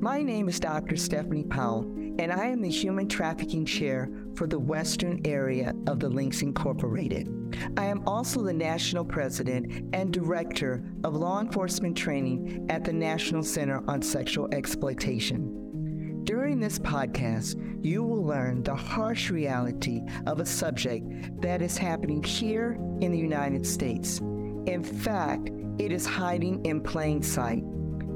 [0.00, 0.94] My name is Dr.
[0.94, 1.84] Stephanie Powell,
[2.18, 7.32] and I am the Human Trafficking Chair for the Western area of the Links Incorporated.
[7.78, 13.42] I am also the National President and Director of Law Enforcement Training at the National
[13.42, 16.20] Center on Sexual Exploitation.
[16.24, 21.06] During this podcast, you will learn the harsh reality of a subject
[21.40, 24.18] that is happening here in the United States.
[24.18, 27.64] In fact, it is hiding in plain sight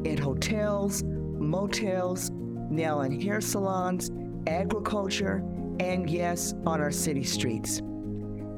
[0.04, 1.02] in hotels,
[1.40, 2.30] motels,
[2.70, 4.10] nail and hair salons,
[4.46, 5.42] agriculture,
[5.80, 7.80] and yes, on our city streets.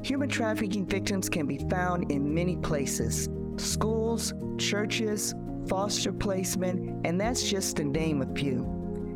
[0.03, 5.33] Human trafficking victims can be found in many places schools, churches,
[5.67, 8.67] foster placement, and that's just to name a few.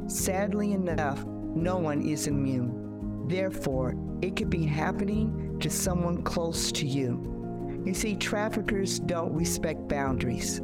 [0.07, 3.25] Sadly enough, no one is immune.
[3.27, 7.81] Therefore, it could be happening to someone close to you.
[7.85, 10.61] You see, traffickers don't respect boundaries.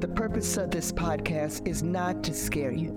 [0.00, 2.92] The purpose of this podcast is not to scare you,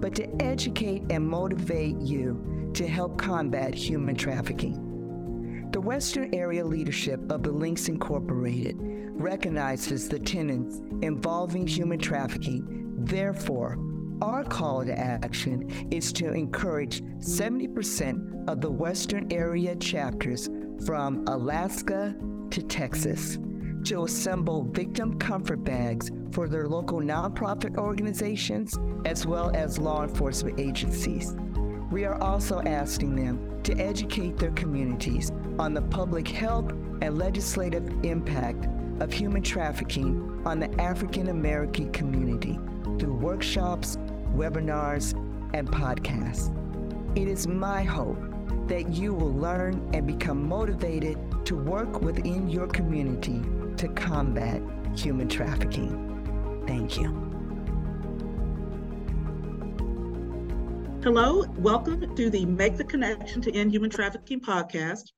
[0.00, 5.68] but to educate and motivate you to help combat human trafficking.
[5.72, 12.94] The Western Area leadership of the Links Incorporated recognizes the tenets involving human trafficking.
[13.00, 13.76] Therefore,
[14.22, 20.48] our call to action is to encourage 70% of the Western Area chapters
[20.86, 22.16] from Alaska
[22.50, 23.36] to Texas
[23.84, 30.58] to assemble victim comfort bags for their local nonprofit organizations as well as law enforcement
[30.58, 31.36] agencies.
[31.90, 38.04] We are also asking them to educate their communities on the public health and legislative
[38.04, 38.68] impact
[39.00, 42.58] of human trafficking on the African American community
[42.98, 43.96] through workshops,
[44.34, 45.14] webinars,
[45.54, 46.54] and podcasts.
[47.16, 48.18] It is my hope
[48.68, 53.42] that you will learn and become motivated to work within your community
[53.78, 54.60] to combat
[54.96, 56.64] human trafficking.
[56.66, 57.28] Thank you.
[61.04, 65.12] Hello, welcome to the Make the Connection to End Human Trafficking podcast,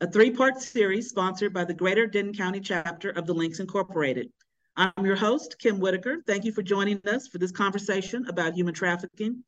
[0.00, 4.32] a three part series sponsored by the Greater Denton County chapter of the Links Incorporated.
[4.78, 6.22] I'm your host, Kim Whitaker.
[6.26, 9.44] Thank you for joining us for this conversation about human trafficking.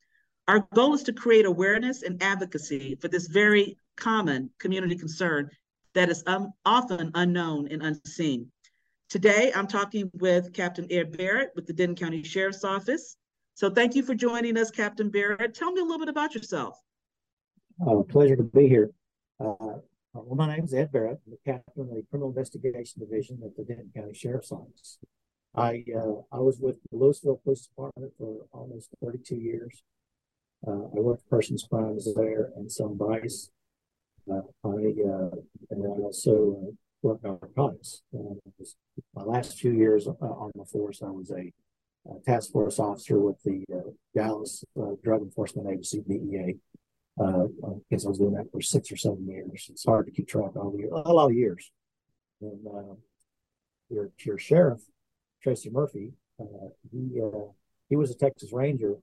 [0.47, 5.51] Our goal is to create awareness and advocacy for this very common community concern
[5.95, 8.53] that is um, often unknown and unseen.
[9.09, 13.17] Today, I'm talking with Captain Ed Barrett with the Denton County Sheriff's Office.
[13.55, 15.55] So thank you for joining us, Captain Barrett.
[15.55, 16.79] Tell me a little bit about yourself.
[17.81, 18.91] Uh, pleasure to be here.
[19.41, 19.79] Uh,
[20.13, 21.21] well, my name is Ed Barrett.
[21.27, 24.99] I'm the captain of the Criminal Investigation Division at the Denton County Sheriff's Office.
[25.55, 29.83] I uh, I was with the Lewisville Police Department for almost 32 years.
[30.67, 33.49] Uh, I worked persons crimes there and some vice.
[34.31, 35.31] Uh, I uh,
[35.71, 38.03] and I also work narcotics.
[38.15, 38.35] Uh,
[39.15, 41.53] my last few years uh, on the force, I was a,
[42.11, 46.57] a task force officer with the uh, Dallas uh, Drug Enforcement Agency, DEA.
[47.21, 49.69] Uh, I was doing that for six or seven years.
[49.71, 51.71] It's hard to keep track of year, a lot of years.
[52.41, 52.95] And uh,
[53.91, 54.81] your your sheriff,
[55.43, 56.13] Tracy Murphy,
[56.93, 57.21] he
[57.89, 58.95] he was a Texas Ranger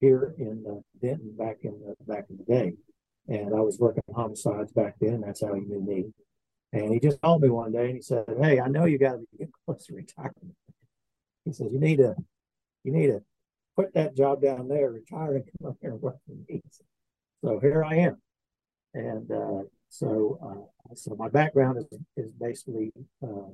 [0.00, 2.74] here in Denton back in the, back in the day,
[3.28, 5.22] and I was working homicides back then.
[5.22, 6.12] That's how he knew me.
[6.74, 9.12] And he just called me one day and he said, Hey, I know you got
[9.12, 10.56] to be getting close to retirement.
[11.44, 12.16] He says, You need to,
[12.82, 13.22] you need to
[13.76, 16.62] put that job down there, retire and come up here and work for me.
[17.44, 18.20] So here I am.
[18.92, 20.38] And uh, so,
[20.90, 22.92] uh, so my background is, is basically
[23.22, 23.50] uh,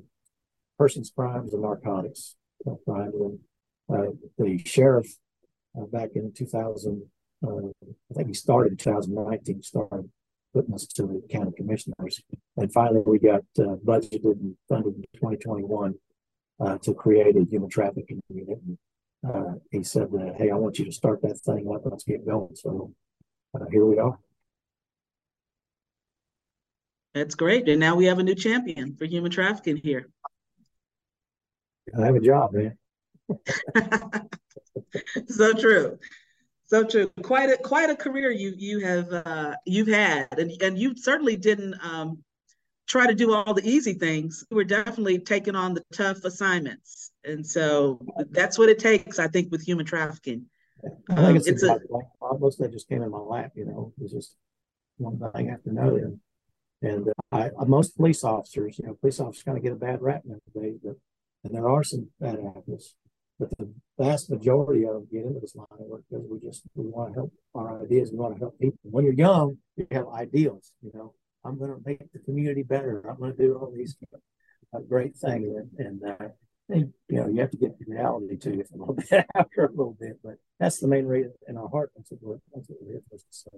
[0.78, 2.36] persons crimes and narcotics
[2.86, 3.12] crime.
[3.14, 3.38] And
[3.92, 5.08] uh, the sheriff
[5.78, 7.02] uh, back in 2000,
[7.46, 10.10] uh, I think he started in 2019, started
[10.54, 12.20] putting us to the county commissioners.
[12.56, 15.94] And finally, we got uh, budgeted and funded in 2021
[16.60, 18.58] uh, to create a human trafficking unit.
[18.66, 18.78] And,
[19.28, 21.82] uh, he said, "Hey, I want you to start that thing up.
[21.84, 22.92] Let's get going." So
[23.54, 24.18] uh, here we are.
[27.14, 27.68] That's great.
[27.68, 30.08] And now we have a new champion for human trafficking here.
[31.98, 32.78] I have a job, man.
[35.28, 35.98] so true.
[36.70, 37.10] So true.
[37.22, 41.36] Quite a quite a career you you have uh, you've had, and and you certainly
[41.36, 42.22] didn't um,
[42.86, 44.44] try to do all the easy things.
[44.50, 48.00] You were definitely taking on the tough assignments, and so
[48.30, 50.46] that's what it takes, I think, with human trafficking.
[51.10, 52.06] I think it's, um, it's a, like,
[52.38, 53.50] most of that just came in my lap.
[53.56, 54.36] You know, it was just
[54.96, 55.98] one thing after another.
[55.98, 56.20] And,
[56.82, 60.00] and uh, I, most police officers, you know, police officers kind of get a bad
[60.00, 60.94] rap nowadays, but
[61.42, 62.94] and there are some bad apples
[63.40, 66.62] but the vast majority of them get into this line of work because we just
[66.74, 68.10] we want to help our ideas.
[68.12, 68.78] We want to help people.
[68.82, 70.72] When you're young, you have ideals.
[70.82, 71.14] You know,
[71.44, 73.02] I'm going to make the community better.
[73.08, 73.96] I'm going to do all these
[74.74, 76.28] uh, great things, and, and uh,
[76.68, 79.96] you know you have to get reality to you a little bit after a little
[79.98, 81.90] bit, but that's the main reason in our heart.
[81.96, 83.50] That's what we're that's what we're here say.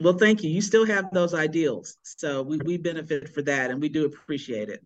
[0.00, 0.50] Well, thank you.
[0.50, 4.68] You still have those ideals, so we we benefit for that, and we do appreciate
[4.68, 4.84] it.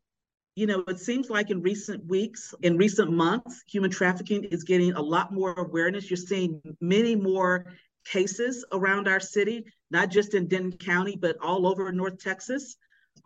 [0.57, 4.93] You know, it seems like in recent weeks, in recent months, human trafficking is getting
[4.93, 6.09] a lot more awareness.
[6.09, 7.67] You're seeing many more
[8.05, 12.77] cases around our city, not just in Denton County, but all over North Texas,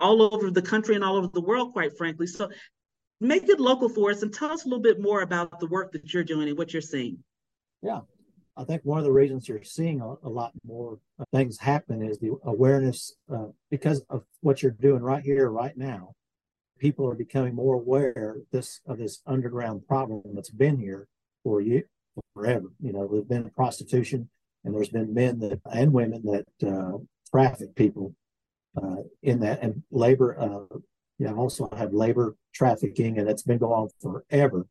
[0.00, 2.26] all over the country, and all over the world, quite frankly.
[2.26, 2.48] So
[3.20, 5.92] make it local for us and tell us a little bit more about the work
[5.92, 7.18] that you're doing and what you're seeing.
[7.82, 8.00] Yeah.
[8.56, 10.98] I think one of the reasons you're seeing a, a lot more
[11.32, 16.14] things happen is the awareness uh, because of what you're doing right here, right now.
[16.78, 21.08] People are becoming more aware this of this underground problem that's been here
[21.42, 21.84] for you
[22.34, 22.68] forever.
[22.80, 24.28] You know, there's been prostitution,
[24.64, 26.98] and there's been men that and women that uh,
[27.30, 28.14] traffic people
[28.80, 30.38] uh, in that, and labor.
[30.38, 30.78] Uh,
[31.18, 34.66] you know, also have labor trafficking, and it's been going on forever.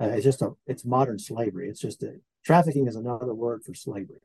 [0.00, 1.68] Uh, it's just a it's modern slavery.
[1.68, 2.14] It's just a
[2.44, 4.20] trafficking is another word for slavery.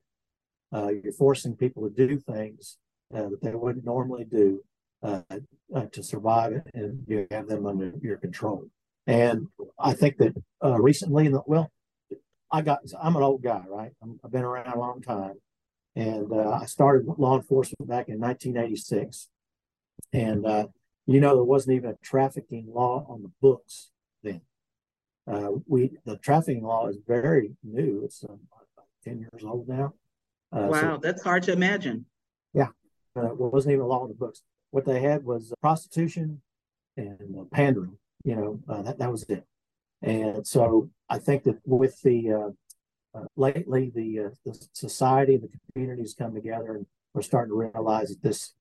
[0.74, 2.78] Uh, you're forcing people to do things
[3.14, 4.62] uh, that they wouldn't normally do
[5.04, 5.22] uh,
[5.76, 8.68] uh, to survive, and you have them under your control.
[9.06, 9.48] And
[9.80, 10.34] I think that
[10.64, 11.72] uh, recently, in the, well,
[12.52, 13.92] I got I'm an old guy, right?
[14.02, 15.36] i have been around a long time,
[15.96, 19.28] and I started law enforcement back in 1986,
[20.14, 20.46] and
[21.08, 23.90] you know, there wasn't even a trafficking law on the books
[24.24, 24.42] then.
[25.26, 28.02] Uh, we the trafficking law is very new.
[28.04, 28.40] It's um,
[29.04, 29.94] ten years old now.
[30.52, 32.06] Uh, wow, so, that's hard to imagine.
[32.54, 32.68] Yeah,
[33.16, 34.42] uh, it wasn't even a law on the books.
[34.72, 36.42] What they had was prostitution
[36.96, 37.98] and uh, pandering.
[38.24, 39.46] You know, uh, that that was it.
[40.02, 42.54] And so I think that with the
[43.16, 48.10] uh, lately the the society, and the communities come together, and we're starting to realize
[48.10, 48.54] that this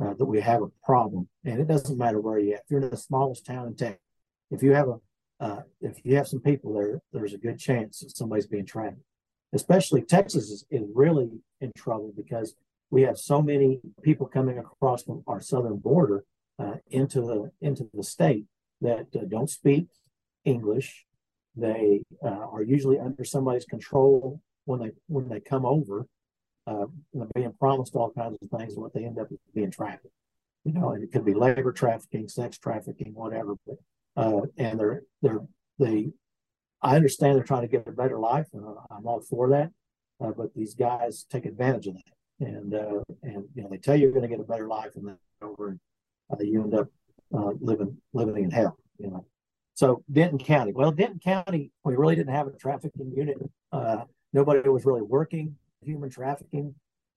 [0.00, 1.28] uh, that we have a problem.
[1.44, 2.62] And it doesn't matter where you're at.
[2.64, 4.00] If you're in the smallest town in Texas,
[4.50, 5.00] if you have a
[5.40, 8.98] uh, if you have some people there, there's a good chance that somebody's being trapped.
[9.52, 11.28] Especially Texas is, is really
[11.60, 12.54] in trouble because
[12.94, 16.24] we have so many people coming across from our southern border
[16.60, 18.44] uh, into the into the state
[18.80, 19.88] that uh, don't speak
[20.44, 21.04] English.
[21.56, 26.06] They uh, are usually under somebody's control when they when they come over,
[26.68, 26.86] uh,
[27.34, 30.14] being promised all kinds of things, and what they end up being trafficked.
[30.64, 33.54] You know, and it could be labor trafficking, sex trafficking, whatever.
[33.66, 33.78] But
[34.16, 35.42] uh, and they're they're
[35.80, 36.12] they.
[36.80, 39.70] I understand they're trying to get a better life, and I'm all for that.
[40.20, 43.94] Uh, but these guys take advantage of that, and uh, and you know they tell
[43.94, 45.80] you you're going to get a better life, and then over and
[46.32, 46.88] uh, you end up
[47.34, 48.76] uh, living living in hell.
[48.98, 49.26] You know.
[49.74, 50.72] So Denton County.
[50.72, 53.36] Well, Denton County, we really didn't have a trafficking unit.
[53.72, 56.74] Uh, nobody was really working human trafficking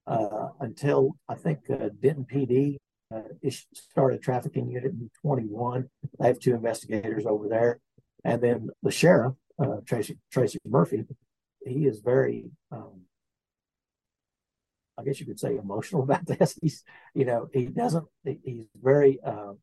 [0.08, 2.78] uh, until I think uh, Denton PD
[3.74, 5.88] started trafficking unit in 21.
[6.20, 7.80] I have two investigators over there,
[8.26, 11.04] and then the sheriff uh, Tracy Tracy Murphy.
[11.66, 13.02] He is very, um,
[14.98, 16.58] I guess you could say, emotional about this.
[16.62, 16.84] He's,
[17.14, 18.06] you know, he doesn't.
[18.24, 19.54] He's very uh,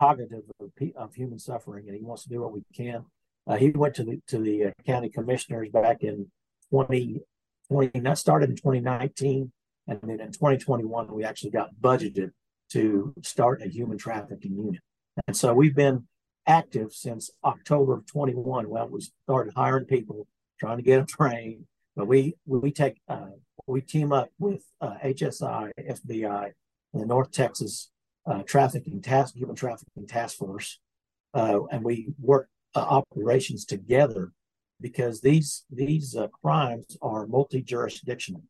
[0.00, 3.04] cognitive of, of, human suffering, and he wants to do what we can.
[3.46, 6.30] Uh, he went to the to the county commissioners back in
[6.70, 7.20] 20
[7.68, 9.52] 20, that started in 2019.
[9.88, 12.32] And then in 2021, we actually got budgeted
[12.70, 14.82] to start a human trafficking unit.
[15.26, 16.06] And so we've been
[16.46, 18.68] active since October of 21.
[18.68, 20.26] Well, we started hiring people,
[20.58, 21.66] trying to get them trained.
[21.96, 23.30] But we we take uh,
[23.66, 26.52] we team up with uh, HSI, FBI,
[26.92, 27.90] and the North Texas
[28.26, 30.78] uh, Trafficking Task Human Trafficking Task Force,
[31.34, 34.32] uh, and we work uh, operations together
[34.80, 38.42] because these these uh, crimes are multi-jurisdictional.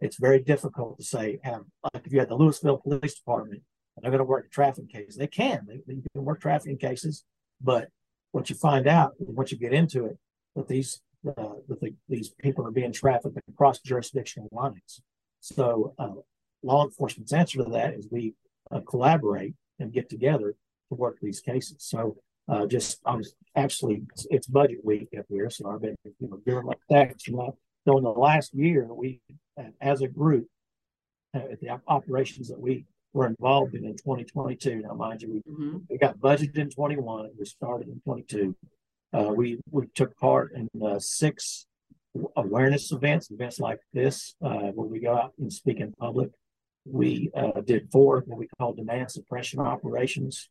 [0.00, 3.62] It's very difficult to say, have, like if you had the Lewisville Police Department
[3.94, 5.66] and they're going to work a trafficking case, they can.
[5.68, 7.24] They, they can work trafficking cases,
[7.60, 7.88] but
[8.32, 10.16] what you find out once you get into it,
[10.56, 15.02] that these uh, that the, these people are being trafficked across jurisdictional lines.
[15.40, 16.12] So uh,
[16.62, 18.34] law enforcement's answer to that is we
[18.70, 20.54] uh, collaborate and get together
[20.88, 21.76] to work these cases.
[21.80, 22.16] So
[22.48, 26.40] uh, just I was actually it's budget week up here, so I've been you know
[26.44, 27.20] doing like that.
[27.20, 29.20] So, so in the last year, we
[29.80, 30.46] as a group,
[31.34, 34.82] uh, the operations that we were involved in in 2022.
[34.82, 35.78] Now, mind you, we, mm-hmm.
[35.88, 37.30] we got budgeted in 21.
[37.38, 38.54] We started in 22.
[39.12, 41.66] Uh, we we took part in uh, six
[42.36, 46.30] awareness events, events like this, uh, where we go out and speak in public.
[46.84, 50.48] We uh, did four what we call demand suppression operations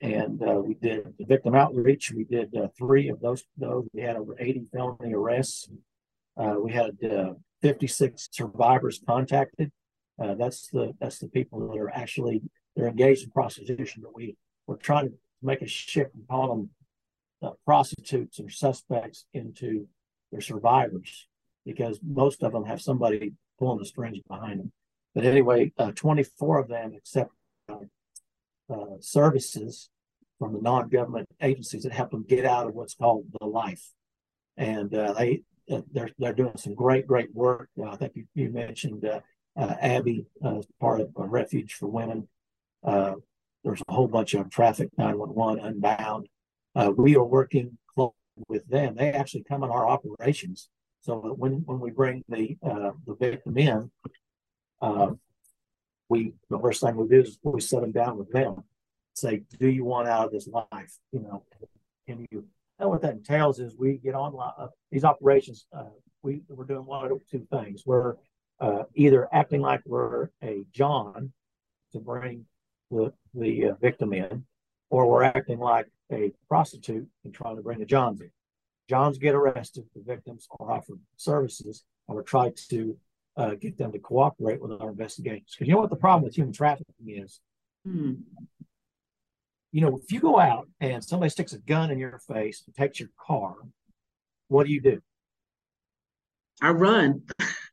[0.00, 2.10] and uh, we did the victim outreach.
[2.10, 3.44] We did uh, three of those.
[3.56, 5.68] Those we had over 80 felony arrests.
[6.36, 9.70] We had uh, 56 survivors contacted.
[10.18, 12.42] That's the that's the people that are actually
[12.74, 14.02] they're engaged in prostitution.
[14.02, 16.70] But we we're trying to make a shift and call them
[17.42, 19.88] uh, prostitutes or suspects into
[20.30, 21.26] their survivors
[21.64, 24.72] because most of them have somebody pulling the strings behind them.
[25.14, 27.30] But anyway, uh, 24 of them accept
[27.68, 27.76] uh,
[28.72, 29.90] uh, services
[30.38, 33.90] from the non-government agencies that help them get out of what's called the life,
[34.56, 37.68] and uh, they uh, they're they're doing some great great work.
[37.86, 39.04] I think you, you mentioned
[39.56, 42.28] Abby as part of a Refuge for Women.
[42.82, 46.28] there's a whole bunch of Traffick911 unbound.
[46.96, 47.78] We are working
[48.48, 48.94] with them.
[48.96, 50.68] They actually come in our operations
[51.02, 53.90] so when, when we bring the uh, the victim in,
[54.80, 55.10] uh,
[56.08, 58.62] we the first thing we do is we set them down with them,
[59.14, 60.96] say, "Do you want out of this life?
[61.10, 61.44] You know,
[62.06, 62.44] can you?"
[62.78, 65.66] And what that entails is we get on uh, these operations.
[65.76, 65.90] Uh,
[66.22, 67.82] we we're doing one of two things.
[67.84, 68.14] We're
[68.60, 71.32] uh, either acting like we're a John
[71.92, 72.46] to bring
[72.92, 74.44] the the uh, victim in,
[74.88, 78.30] or we're acting like a prostitute and trying to bring the Johns in.
[78.88, 82.96] Johns get arrested, the victims are offered services, and we're trying to
[83.36, 85.54] uh, get them to cooperate with our investigations.
[85.54, 87.40] Because you know what the problem with human trafficking is?
[87.86, 88.14] Hmm.
[89.70, 92.74] You know, if you go out and somebody sticks a gun in your face and
[92.74, 93.54] takes your car,
[94.48, 95.00] what do you do?
[96.60, 97.22] I run.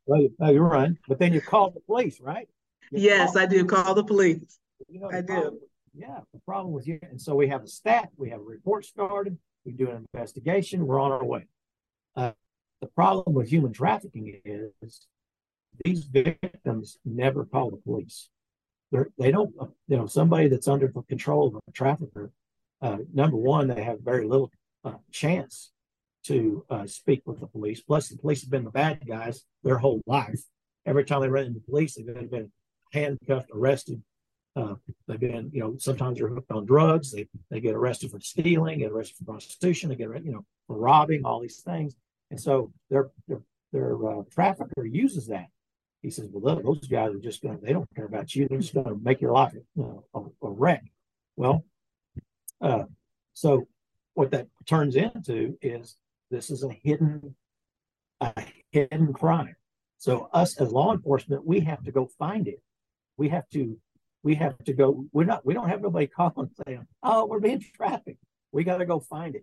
[0.06, 2.48] Well, you, you run, but then you call the police, right?
[2.90, 4.58] You yes, I do call the police.
[4.88, 5.60] You know, I do.
[5.94, 8.84] Yeah, the problem with you, and so we have a stat, we have a report
[8.84, 11.46] started, we do an investigation, we're on our way.
[12.14, 12.32] Uh,
[12.80, 15.06] the problem with human trafficking is
[15.84, 18.28] these victims never call the police.
[18.92, 19.52] They're, they don't,
[19.88, 22.30] you know, somebody that's under the control of a trafficker,
[22.82, 24.50] uh, number one, they have very little
[24.84, 25.72] uh, chance
[26.24, 27.82] to uh, speak with the police.
[27.82, 30.40] Plus, the police have been the bad guys their whole life.
[30.86, 32.52] Every time they run into police, they've been
[32.92, 34.02] handcuffed, arrested,
[34.56, 34.74] uh,
[35.06, 37.12] they've been, you know, sometimes they're hooked on drugs.
[37.12, 40.76] They they get arrested for stealing, get arrested for prostitution, they get you know for
[40.76, 41.94] robbing, all these things.
[42.30, 43.42] And so their their
[43.72, 45.46] their uh, trafficker uses that.
[46.02, 47.58] He says, "Well, those guys are just going.
[47.58, 48.48] to They don't care about you.
[48.48, 50.82] They're just going to make your life you know, a, a, wreck."
[51.36, 51.64] Well,
[52.60, 52.84] uh,
[53.34, 53.68] so
[54.14, 55.96] what that turns into is
[56.30, 57.36] this is a hidden
[58.20, 58.32] a
[58.70, 59.56] hidden crime.
[59.98, 62.62] So us as law enforcement, we have to go find it.
[63.16, 63.78] We have to
[64.22, 65.06] we have to go.
[65.12, 65.44] We're not.
[65.44, 68.22] We don't have nobody calling saying, "Oh, we're being trafficked."
[68.52, 69.42] We got to go find it.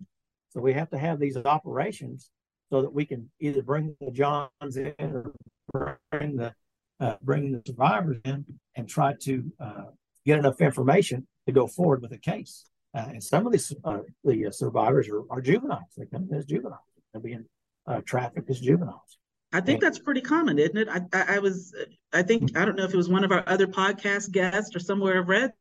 [0.49, 2.29] So we have to have these operations
[2.69, 5.31] so that we can either bring the Johns in
[5.73, 6.53] or bring the
[6.99, 9.83] uh, bring the survivors in and try to uh,
[10.25, 12.65] get enough information to go forward with a case.
[12.93, 15.93] Uh, and some of these uh, the survivors are, are juveniles.
[15.95, 16.81] They come in as juveniles.
[17.13, 17.45] They're being
[17.85, 19.16] uh, trafficked as juveniles.
[19.53, 20.89] I think that's pretty common, isn't it?
[20.89, 21.73] I, I, I, was,
[22.11, 24.79] I think, I don't know if it was one of our other podcast guests or
[24.79, 25.53] somewhere I've read.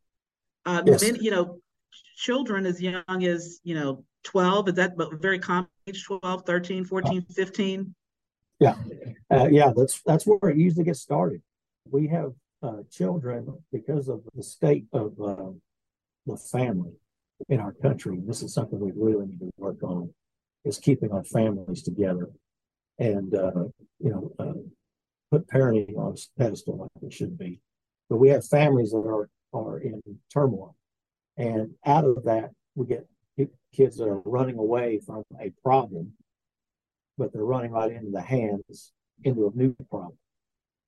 [0.65, 1.05] Uh, yes.
[1.21, 1.61] you know,
[2.17, 7.23] children as young as, you know, 12, is that very common age 12, 13, 14,
[7.23, 7.95] 15?
[8.59, 8.75] Yeah.
[9.31, 11.43] Uh, yeah, that's that's where it usually gets started.
[11.91, 15.51] We have uh, children because of the state of uh,
[16.27, 16.93] the family
[17.49, 18.19] in our country.
[18.27, 20.11] This is something we really need to work on
[20.65, 22.31] is keeping our families together
[22.99, 23.65] and uh,
[23.99, 24.53] you know uh,
[25.31, 27.61] put parenting on a pedestal like it should be.
[28.09, 30.01] But we have families that are are in
[30.33, 30.77] turmoil,
[31.37, 33.07] and out of that we get
[33.75, 36.13] kids that are running away from a problem,
[37.19, 38.93] but they're running right into the hands
[39.25, 40.17] into a new problem.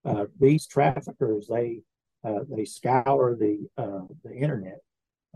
[0.05, 1.81] Uh, these traffickers they
[2.25, 4.79] uh, they scour the uh, the internet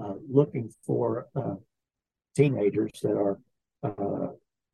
[0.03, 1.27] uh, looking for
[2.35, 3.39] teenagers that are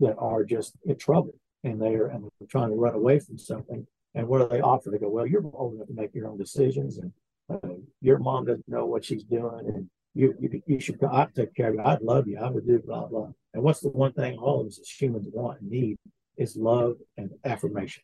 [0.01, 1.35] that are just in trouble
[1.65, 3.87] and they're and they're trying to run away from something.
[4.15, 4.91] And what do they offer?
[4.91, 7.13] They go, well, you're old enough to make your own decisions, and
[7.51, 11.55] uh, your mom doesn't know what she's doing, and you you, you should I take
[11.55, 11.83] care of you.
[11.85, 12.39] I'd love you.
[12.39, 13.31] I would do blah blah.
[13.55, 15.99] And what's the one thing all of us as humans want and need
[16.37, 18.03] is love and affirmation.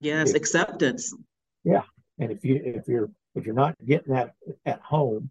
[0.00, 1.14] Yes, if, acceptance.
[1.64, 1.84] Yeah,
[2.18, 4.34] and if you if you're if you're not getting that
[4.64, 5.30] at home,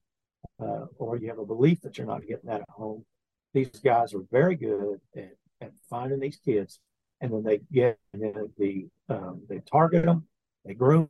[0.59, 3.05] uh, or you have a belief that you're not getting that at home,
[3.53, 6.79] these guys are very good at, at finding these kids
[7.21, 10.27] and then they get and then the um, they target them,
[10.65, 11.09] they groom.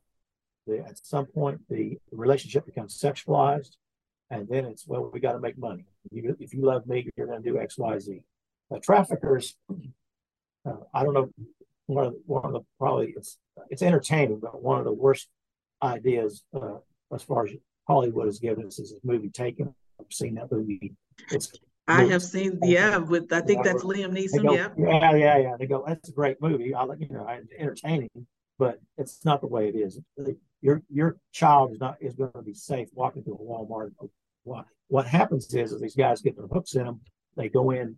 [0.66, 3.76] They, at some point, the relationship becomes sexualized,
[4.30, 5.84] and then it's well, we got to make money.
[6.10, 8.22] You, if you love me, you're going to do X, Y, Z.
[8.82, 9.54] Traffickers,
[10.66, 11.30] uh, I don't know,
[11.86, 13.38] one of the, one of the probably it's
[13.70, 15.28] it's entertaining, but one of the worst
[15.82, 16.78] ideas uh,
[17.14, 17.52] as far as
[17.86, 19.74] Hollywood has given us is this movie Taken.
[20.00, 20.94] I've seen that movie.
[21.30, 21.52] It's
[21.88, 24.42] I have seen, yeah, with I think that's Liam Neeson.
[24.42, 24.68] Go, yeah.
[24.76, 25.56] Yeah, yeah, yeah.
[25.58, 26.74] They go, that's a great movie.
[26.74, 27.28] I like, you know,
[27.58, 28.10] entertaining,
[28.58, 30.00] but it's not the way it is.
[30.62, 33.92] Your your child is not is going to be safe walking through a Walmart.
[34.42, 37.00] What what happens is, is these guys get their hooks in them.
[37.36, 37.96] They go in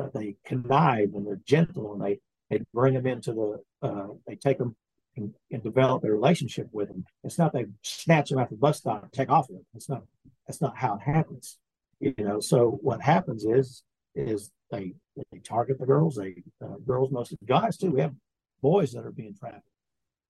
[0.00, 2.18] uh, they connive and they're gentle and they
[2.48, 4.74] they bring them into the uh, they take them
[5.16, 7.04] and, and, develop a relationship with them.
[7.24, 9.66] It's not they snatch them out the bus stop and take off with them.
[9.74, 10.02] It's not
[10.46, 11.58] that's not how it happens.
[12.00, 13.82] You know, so what happens is
[14.14, 14.94] is they
[15.30, 16.16] they target the girls.
[16.16, 17.90] They uh, girls, most of the guys too.
[17.90, 18.14] We have
[18.62, 19.64] boys that are being trafficked.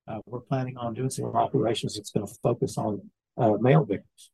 [0.09, 3.01] Uh, we're planning on doing some operations that's going to focus on
[3.37, 4.31] uh, male victims.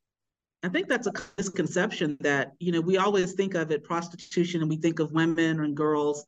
[0.63, 4.69] I think that's a misconception that you know we always think of it prostitution and
[4.69, 6.25] we think of women and girls,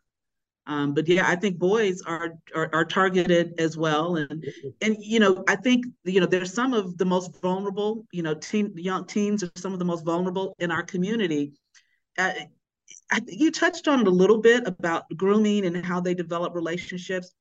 [0.70, 4.46] um, but yeah, I think boys are, are, are targeted as well, and
[4.82, 8.36] and you know I think you know there's some of the most vulnerable, you know,
[8.36, 11.54] teen young teens are some of the most vulnerable in our community.
[12.20, 12.34] Uh,
[13.12, 17.34] I, you touched on it a little bit about grooming and how they develop relationships.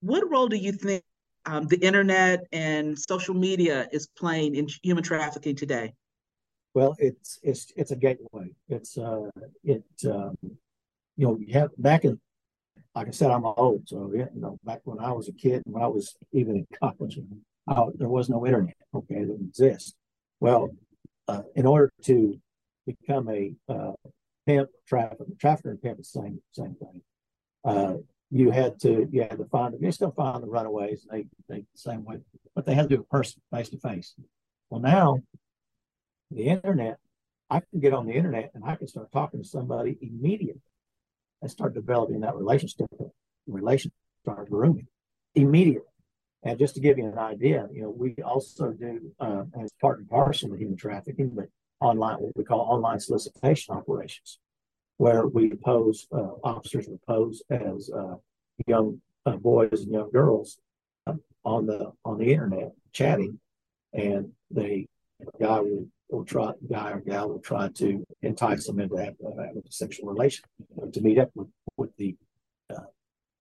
[0.00, 1.02] What role do you think
[1.46, 5.92] um, the internet and social media is playing in human trafficking today?
[6.74, 8.54] Well, it's it's it's a gateway.
[8.68, 9.28] It's uh
[9.64, 10.38] it um,
[11.16, 12.20] you know you have back in
[12.94, 15.62] like I said I'm old so yeah, you know back when I was a kid
[15.64, 17.18] when I was even in college
[17.68, 19.94] I, there was no internet okay it didn't exist.
[20.40, 20.70] Well,
[21.28, 22.40] uh, in order to
[22.86, 23.92] become a uh,
[24.46, 27.02] pimp trafficker trafficker and pimp the same same thing.
[27.64, 27.94] Uh,
[28.30, 29.82] you had to you had to find them.
[29.82, 31.06] You still find the runaways.
[31.10, 32.18] They they the same way,
[32.54, 34.14] but they had to do it person face to face.
[34.70, 35.18] Well, now
[36.30, 36.98] the internet,
[37.48, 40.62] I can get on the internet and I can start talking to somebody immediately
[41.42, 42.86] and start developing that relationship,
[43.46, 43.92] relation,
[44.22, 44.86] start grooming
[45.34, 45.86] immediately.
[46.42, 49.98] And just to give you an idea, you know, we also do uh, as part
[49.98, 51.48] and parcel of human trafficking, but
[51.80, 54.38] online, what we call online solicitation operations,
[54.96, 58.14] where we pose, uh, officers will pose as uh,
[58.66, 60.58] young uh, boys and young girls
[61.06, 63.38] um, on the on the internet chatting,
[63.92, 64.86] and they
[65.20, 69.16] the guy will, will try guy or gal will try to entice them into having,
[69.38, 70.44] having a sexual relation
[70.92, 72.16] to meet up with with the
[72.74, 72.80] uh,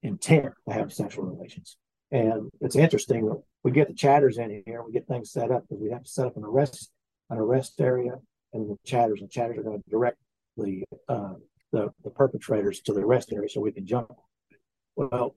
[0.04, 1.78] intent to have sexual relations.
[2.12, 5.64] And it's interesting that we get the chatters in here, we get things set up
[5.68, 6.92] because we have to set up an arrest
[7.30, 8.14] an arrest area
[8.54, 10.18] and the chatters and chatters are going to direct
[10.58, 11.34] the uh,
[11.72, 14.12] the, the perpetrators to the arrest area so we can jump.
[14.96, 15.36] Well,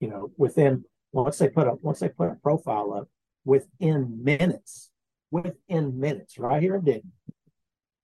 [0.00, 3.08] you know, within once they put a once they put a profile up,
[3.44, 4.90] within minutes,
[5.30, 7.12] within minutes, right here in Denton,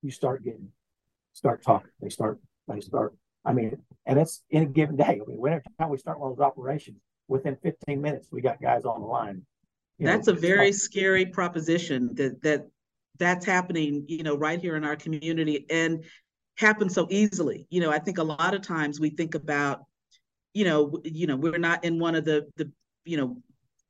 [0.03, 0.69] you start getting
[1.33, 1.91] start talking.
[2.01, 3.15] They start they start.
[3.49, 5.21] I mean, and it's in a given day.
[5.23, 8.61] I mean, whenever time we start one of those operations, within 15 minutes, we got
[8.61, 9.43] guys on the line.
[9.99, 12.69] That's know, a very scary proposition that that
[13.19, 16.05] that's happening, you know, right here in our community and
[16.57, 17.67] happens so easily.
[17.71, 19.85] You know, I think a lot of times we think about,
[20.53, 22.71] you know, you know, we're not in one of the the,
[23.05, 23.39] you know,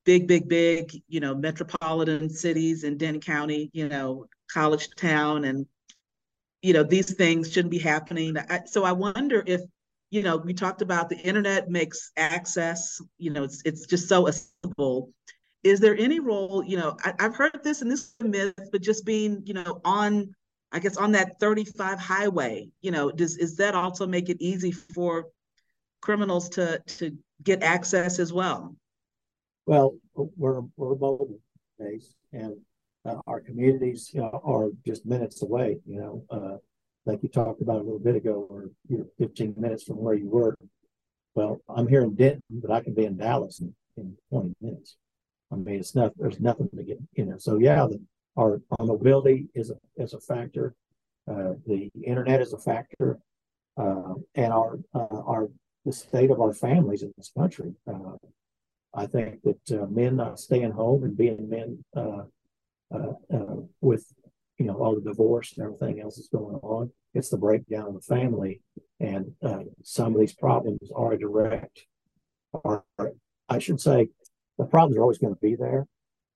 [0.04, 5.66] big, big, big, you know, metropolitan cities in Denton County, you know, college town, and
[6.62, 8.36] you know, these things shouldn't be happening.
[8.36, 9.60] I, so I wonder if,
[10.10, 14.26] you know, we talked about the internet makes access, you know, it's it's just so
[14.26, 15.12] accessible
[15.64, 18.54] is there any role you know I, have heard this and this is a myth
[18.72, 20.34] but just being you know on
[20.72, 24.72] i guess on that 35 highway you know does is that also make it easy
[24.72, 25.26] for
[26.00, 28.74] criminals to to get access as well
[29.66, 31.40] well we're we're mobile
[31.78, 32.56] based and
[33.08, 36.56] uh, our communities you know, are just minutes away you know uh,
[37.06, 40.28] like you talked about a little bit ago or you're 15 minutes from where you
[40.28, 40.58] work
[41.34, 44.96] well i'm here in denton but i can be in dallas in, in 20 minutes
[45.50, 47.38] I mean, it's not there's nothing to get you know.
[47.38, 48.00] So yeah, the,
[48.36, 50.74] our our mobility is a is a factor.
[51.30, 53.18] Uh, the internet is a factor,
[53.76, 55.48] uh, and our uh, our
[55.84, 57.72] the state of our families in this country.
[57.86, 58.16] Uh,
[58.94, 61.84] I think that men staying home and being men
[63.80, 64.04] with
[64.58, 67.94] you know all the divorce and everything else that's going on, it's the breakdown of
[67.94, 68.60] the family,
[69.00, 69.32] and
[69.82, 71.80] some of these problems are direct,
[72.52, 72.84] or
[73.48, 74.08] I should say,
[74.58, 75.86] the problems are always going to be there,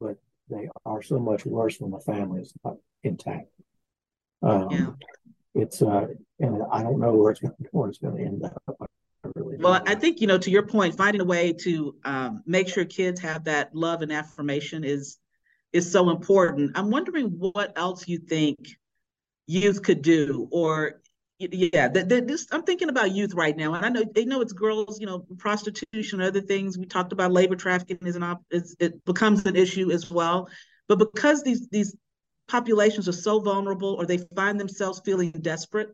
[0.01, 0.17] but
[0.49, 3.49] they are so much worse when the family is not intact.
[4.43, 4.87] Um, yeah.
[5.55, 6.07] It's uh,
[6.41, 8.63] and I don't know where it's going to where it's going to end up.
[8.69, 12.43] I really well, I think you know to your point, finding a way to um,
[12.47, 15.19] make sure kids have that love and affirmation is
[15.73, 16.73] is so important.
[16.75, 18.59] I'm wondering what else you think
[19.47, 21.01] youth could do, or
[21.39, 23.75] yeah that this, i'm thinking about youth right now.
[23.75, 26.79] And i know they know it's girls you know prostitution other things.
[26.79, 30.49] We talked about labor trafficking is an op is, it becomes an issue as well.
[30.89, 31.97] But because these these
[32.49, 35.91] populations are so vulnerable or they find themselves feeling desperate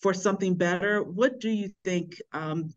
[0.00, 2.72] for something better what do you think um,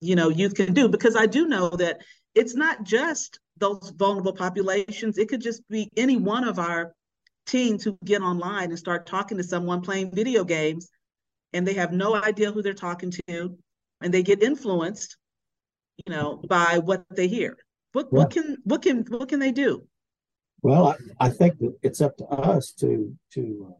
[0.00, 0.88] you know youth can do?
[0.88, 2.00] Because i do know that
[2.34, 6.94] it's not just those vulnerable populations it could just be any one of our
[7.46, 10.88] teens who get online and start talking to someone playing video games
[11.52, 13.56] and they have no idea who they're talking to
[14.00, 15.16] and they get influenced
[16.06, 17.56] you know by what they hear.
[17.92, 19.86] What what can what can what can they do?
[20.62, 23.74] Well I, I think that it's up to us to to uh,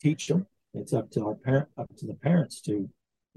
[0.00, 0.46] teach them.
[0.74, 2.88] It's up to our parent up to the parents to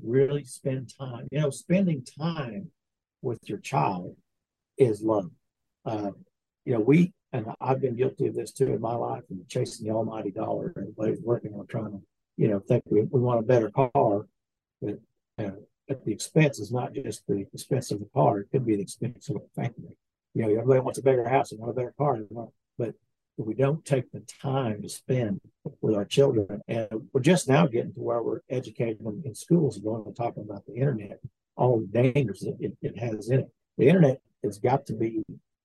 [0.02, 2.72] really spend time you know spending time
[3.22, 4.16] with your child
[4.78, 5.30] is love
[5.86, 6.12] uh,
[6.65, 9.88] you know we and I've been guilty of this too in my life and chasing
[9.88, 10.74] the almighty dollar.
[10.76, 12.02] Everybody's working on trying to,
[12.38, 14.28] you know, think we, we want a better car,
[14.82, 15.00] but
[15.39, 15.52] uh,
[15.89, 18.82] at the expense is not just the expense of the car; it could be the
[18.82, 19.98] expense of the family.
[20.34, 22.20] You know, everybody wants a bigger house and want a better car,
[22.78, 22.96] but
[23.38, 25.41] if we don't take the time to spend
[25.82, 29.78] with our children, and we're just now getting to where we're educating them in schools
[29.78, 31.20] and going and talking about the internet,
[31.56, 33.52] all the dangers that it, it has in it.
[33.78, 35.24] The internet has got to be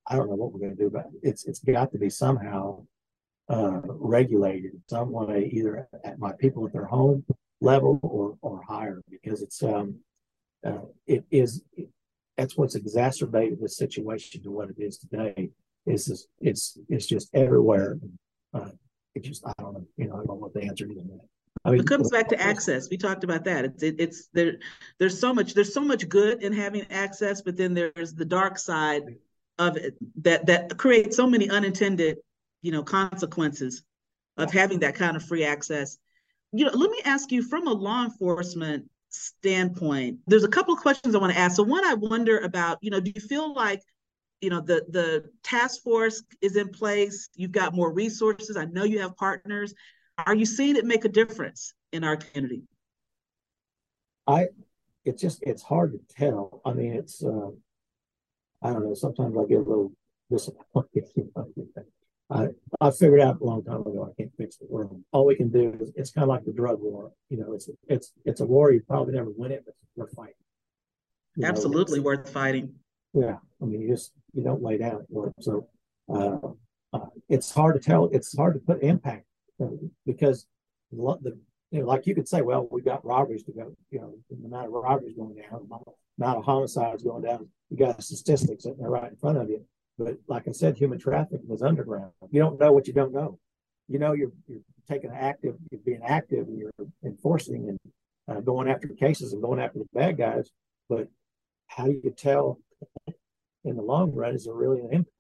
[0.09, 2.87] I don't know what we're going to do, but it's it's got to be somehow
[3.49, 7.25] uh, regulated in some way, either at my people at their home
[7.61, 9.97] level or or higher, because it's um
[10.65, 11.89] uh, it is it,
[12.37, 15.51] that's what's exacerbated the situation to what it is today.
[15.87, 17.99] Is it's it's just everywhere.
[18.53, 18.71] Uh,
[19.15, 20.99] it just I don't know, you know, I don't know what the answer is.
[21.65, 22.89] I mean, it comes back to access.
[22.91, 23.65] We talked about that.
[23.65, 24.55] It's it, it's there.
[24.99, 25.55] There's so much.
[25.55, 29.03] There's so much good in having access, but then there's the dark side
[29.59, 32.19] of it that that creates so many unintended,
[32.63, 33.83] you know, consequences
[34.37, 35.99] of having that kind of free access.
[36.53, 40.81] You know, let me ask you from a law enforcement standpoint, there's a couple of
[40.81, 41.57] questions I want to ask.
[41.57, 43.83] So one I wonder about, you know, do you feel like
[44.41, 47.29] you know the the task force is in place?
[47.35, 48.57] You've got more resources.
[48.57, 49.75] I know you have partners.
[50.19, 52.63] Are you seeing it make a difference in our community?
[54.27, 54.47] I
[55.05, 56.61] it's just it's hard to tell.
[56.65, 57.51] I mean it's uh,
[58.63, 58.95] I don't know.
[58.95, 59.93] Sometimes I get a little
[60.31, 61.05] disappointed.
[62.31, 62.49] I
[62.81, 65.01] I figured out a long time ago I can't fix the world.
[65.13, 67.13] All we can do is it's kind of like the drug war.
[67.31, 70.35] You know, it's it's it's a war you probably never win it, but we're fighting.
[71.37, 72.75] You Absolutely know, worth fighting.
[73.15, 75.07] Yeah, I mean, you just you don't lay down.
[75.41, 75.69] So
[76.13, 76.39] uh,
[76.93, 78.09] uh, it's hard to tell.
[78.13, 79.27] It's hard to put impact
[80.05, 80.47] because
[80.91, 81.39] the
[81.71, 83.75] you know, like you could say, well, we got robberies to go.
[83.91, 87.77] You know, the amount of robberies going down, the amount of homicides going down you
[87.77, 89.65] got statistics that are right in front of you.
[89.99, 92.13] But like I said, human trafficking was underground.
[92.31, 93.39] You don't know what you don't know.
[93.89, 96.73] You know you're you're taking active, you're being active, and you're
[97.05, 97.79] enforcing and
[98.29, 100.51] uh, going after cases and going after the bad guys.
[100.89, 101.09] But
[101.69, 102.59] how do you tell
[103.65, 105.16] in the long run is there really an impact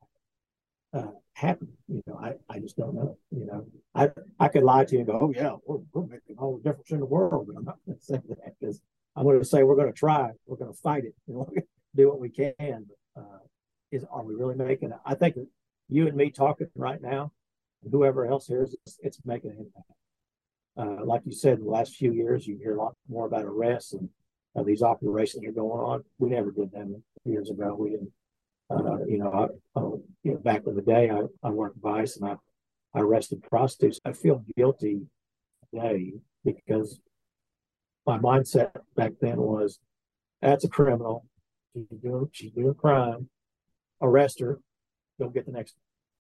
[0.96, 1.68] uh, happen?
[1.88, 3.16] You know, I, I just don't know.
[3.30, 6.36] You know, I I could lie to you and go, oh yeah, we're, we're making
[6.38, 8.80] all the difference in the world, but I'm not going to say that because
[9.14, 11.14] I'm going to say we're going to try, we're going to fight it.
[11.26, 11.50] You know,
[11.96, 12.54] do what we can.
[12.58, 13.38] But, Uh,
[13.92, 14.98] is are we really making it?
[15.04, 15.36] I think
[15.88, 17.32] you and me talking right now,
[17.90, 19.92] whoever else hears it's, it's making an impact.
[20.78, 23.44] Uh, like you said, in the last few years, you hear a lot more about
[23.44, 24.08] arrests and
[24.54, 26.04] uh, these operations that are going on.
[26.18, 27.74] We never did them years ago.
[27.78, 28.12] We didn't,
[28.70, 29.80] uh, you know, I,
[30.22, 32.36] you know, back in the day, I, I worked Vice and I,
[32.94, 34.00] I arrested prostitutes.
[34.04, 35.02] I feel guilty
[35.72, 37.00] today because
[38.06, 39.78] my mindset back then was
[40.42, 41.26] that's a criminal.
[41.74, 43.28] She's doing she's doing a crime.
[44.00, 44.60] Arrest her.
[45.18, 45.74] Don't get the next.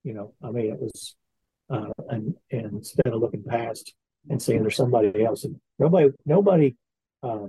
[0.04, 1.16] You know, I mean, it was,
[1.68, 3.92] uh, and and instead of looking past
[4.30, 6.76] and saying there's somebody else, and nobody nobody
[7.22, 7.46] uh,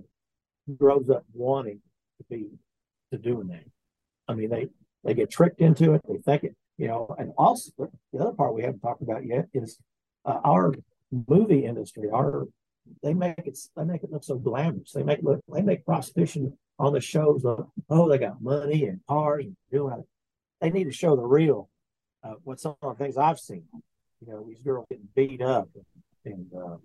[0.77, 1.81] grows up wanting
[2.17, 2.47] to be
[3.11, 3.63] to doing that.
[4.27, 4.67] I mean, they
[5.03, 6.01] they get tricked into it.
[6.07, 7.15] They think it, you know.
[7.17, 7.71] And also,
[8.13, 9.79] the other part we haven't talked about yet is
[10.25, 10.73] uh, our
[11.27, 12.09] movie industry.
[12.11, 12.47] Our
[13.03, 14.91] they make it they make it look so glamorous.
[14.91, 17.43] They make look they make prostitution on the shows
[17.89, 20.05] oh they got money and cars and doing it.
[20.61, 21.69] they need to show the real
[22.23, 23.63] uh, what some of the things I've seen.
[24.21, 26.77] You know, these girls getting beat up and and uh,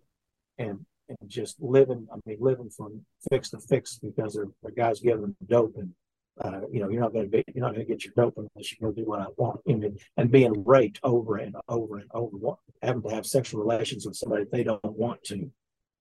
[0.58, 2.06] and, and just living.
[2.12, 5.94] I mean, living from fix to fix because their the guys giving them dope and.
[6.40, 8.34] Uh, you know, you're not going to be, you're not going to get your dope
[8.36, 12.08] unless you go do what I want, and, and being raped over and over and
[12.14, 15.50] over, having to have sexual relations with somebody they don't want to,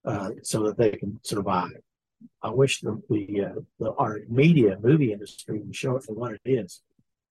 [0.05, 1.71] uh, so that they can survive.
[2.41, 6.31] I wish the, the, uh, the our media movie industry would show it for what
[6.31, 6.81] it is.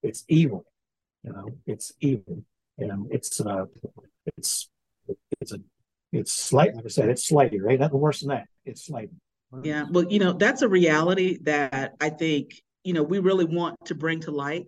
[0.02, 0.64] It's evil,
[1.22, 1.48] you know.
[1.66, 2.44] It's evil,
[2.78, 3.66] and it's uh,
[4.36, 4.68] it's
[5.40, 5.58] it's a
[6.12, 6.74] it's slight.
[6.74, 7.60] Like I said, it's slavery.
[7.60, 7.78] Right?
[7.78, 8.46] Nothing worse than that.
[8.64, 9.16] It's slavery.
[9.62, 13.76] Yeah, well, you know, that's a reality that I think you know we really want
[13.86, 14.66] to bring to light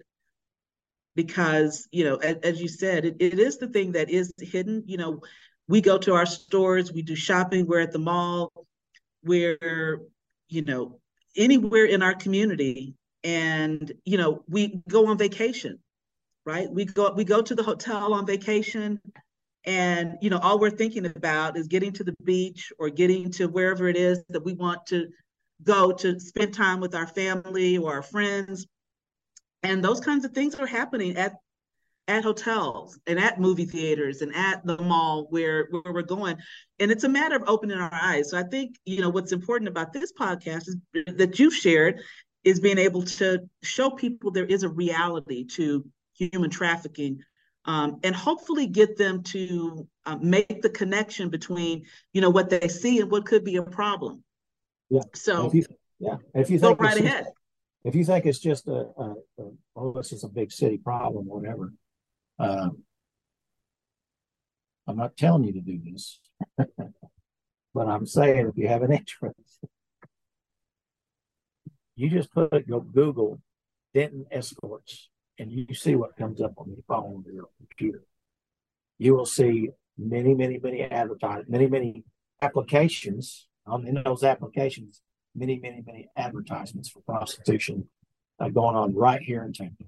[1.14, 4.82] because you know, as, as you said, it, it is the thing that is hidden.
[4.86, 5.20] You know,
[5.68, 8.52] we go to our stores, we do shopping, we're at the mall,
[9.24, 10.00] we're
[10.48, 11.00] you know,
[11.36, 12.94] anywhere in our community.
[13.24, 15.78] And, you know, we go on vacation,
[16.46, 16.70] right?
[16.70, 19.00] We go we go to the hotel on vacation
[19.64, 23.46] And, you know, all we're thinking about is getting to the beach or getting to
[23.46, 25.08] wherever it is that we want to
[25.64, 28.66] go to spend time with our family or our friends.
[29.62, 31.34] And those kinds of things are happening at
[32.08, 36.36] at hotels and at movie theaters and at the mall where, where we're going.
[36.80, 38.30] And it's a matter of opening our eyes.
[38.30, 42.00] So I think, you know, what's important about this podcast is that you've shared
[42.44, 47.20] is being able to show people there is a reality to human trafficking
[47.66, 52.66] um, and hopefully get them to uh, make the connection between, you know, what they
[52.66, 54.24] see and what could be a problem.
[54.92, 55.00] Yeah.
[55.14, 55.64] So, if you,
[56.00, 56.16] yeah.
[56.34, 57.24] If you think go right ahead.
[57.24, 57.34] Just,
[57.84, 61.24] if you think it's just a, a, a, oh, this is a big city problem,
[61.24, 61.72] whatever,
[62.38, 62.82] um,
[64.86, 66.20] I'm not telling you to do this,
[66.58, 69.64] but I'm saying if you have an interest,
[71.96, 73.40] you just put go Google
[73.94, 78.02] Denton escorts and you see what comes up on your phone or your computer.
[78.98, 82.04] You will see many, many, many advertisements, many, many
[82.42, 85.00] applications on in those applications,
[85.34, 87.88] many, many, many advertisements for prostitution
[88.40, 89.84] uh, going on right here in Tampa.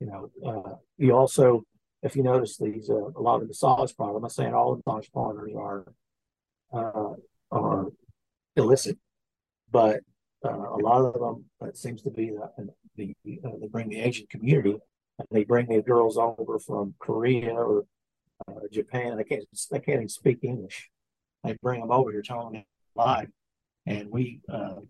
[0.00, 1.64] You know, uh, you also,
[2.02, 4.82] if you notice these, uh, a lot of the massage parlors, I'm saying all the
[4.86, 5.84] massage parlors are
[6.72, 7.14] uh,
[7.50, 7.86] are
[8.56, 8.98] illicit,
[9.70, 10.00] but
[10.44, 14.00] uh, a lot of them that seems to be the, the uh, they bring the
[14.00, 14.76] Asian community
[15.18, 17.84] and they bring the girls over from Korea or
[18.70, 19.16] Japan.
[19.16, 20.90] They can't they can't even speak English.
[21.42, 22.64] They bring them over here, telling them
[22.96, 23.28] live.
[23.86, 24.40] And we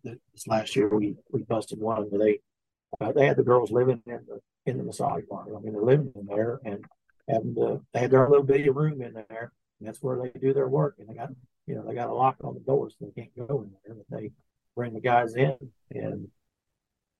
[0.04, 4.20] this last year we we busted one where they they had the girls living in
[4.26, 5.56] the in the massage parlor.
[5.56, 6.84] I mean, they're living in there and
[7.28, 9.52] having uh, they had their little bitty room in there.
[9.78, 10.96] And that's where they do their work.
[10.98, 11.30] And they got,
[11.66, 13.94] you know, they got a lock on the doors, so they can't go in there.
[13.94, 14.32] But they
[14.74, 15.56] bring the guys in,
[15.90, 16.28] and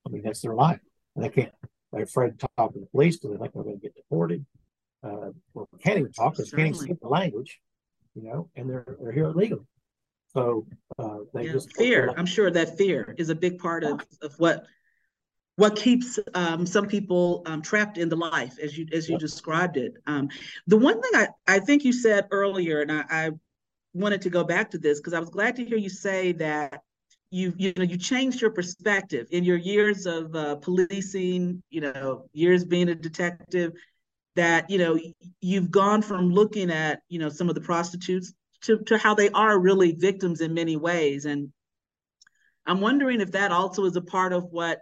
[0.06, 0.80] I mean, that's their life.
[1.14, 1.52] And they can't.
[1.92, 4.44] They're afraid to talk to the police because they think they're going to get deported.
[5.02, 7.60] Uh, well, can't even talk because can't even speak the language,
[8.14, 9.66] you know, and they're they're here illegally.
[10.36, 10.66] So
[10.98, 12.12] uh, they yeah, just fear.
[12.14, 14.66] I'm sure that fear is a big part of, of what
[15.56, 19.78] what keeps um, some people um, trapped in the life as you as you described
[19.78, 19.94] it.
[20.06, 20.28] Um,
[20.66, 23.30] the one thing I, I think you said earlier, and I, I
[23.94, 26.82] wanted to go back to this because I was glad to hear you say that
[27.30, 32.28] you you know you changed your perspective in your years of uh, policing, you know,
[32.34, 33.72] years being a detective.
[34.34, 35.00] That you know
[35.40, 39.30] you've gone from looking at you know some of the prostitutes to to how they
[39.30, 41.52] are really victims in many ways, and
[42.66, 44.80] I'm wondering if that also is a part of what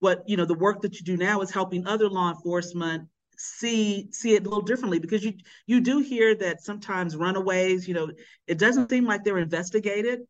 [0.00, 4.08] what you know the work that you do now is helping other law enforcement see
[4.12, 5.32] see it a little differently because you
[5.66, 8.10] you do hear that sometimes runaways you know
[8.46, 10.20] it doesn't seem like they're investigated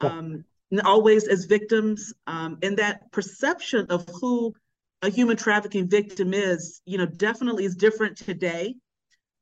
[0.00, 0.44] um
[0.84, 4.54] always as victims um and that perception of who
[5.02, 8.74] a human trafficking victim is you know definitely is different today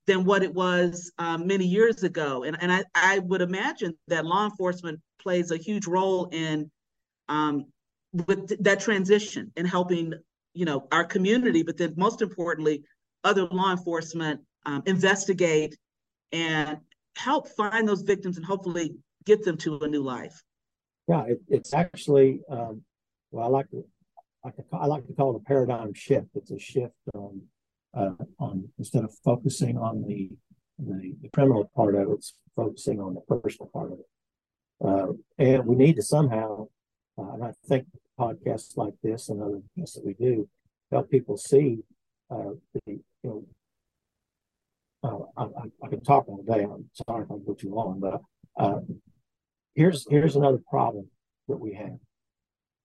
[0.07, 4.25] than what it was um, many years ago and and I, I would imagine that
[4.25, 6.71] law enforcement plays a huge role in
[7.29, 7.67] um,
[8.27, 10.13] with that transition and helping
[10.53, 12.85] you know our community but then most importantly
[13.25, 15.77] other law enforcement um, investigate
[16.33, 16.79] and
[17.17, 20.43] help find those victims and hopefully get them to a new life
[21.09, 22.83] yeah it, it's actually um,
[23.31, 23.85] well i like to
[24.45, 26.29] like to, I like to call it a paradigm shift.
[26.35, 27.41] It's a shift on,
[27.97, 30.31] uh, on instead of focusing on the,
[30.79, 34.07] the, the criminal part of it, it's focusing on the personal part of it.
[34.85, 36.67] Uh, and we need to somehow,
[37.19, 37.87] uh, and I think
[38.19, 40.49] podcasts like this and other things that we do
[40.91, 41.79] help people see
[42.31, 43.45] uh, the, you know,
[45.37, 46.65] uh, I, I, can talk all day.
[46.65, 48.21] I'm sorry if I go too long, but
[48.59, 48.81] uh,
[49.75, 51.09] here's here's another problem
[51.49, 51.99] that we have.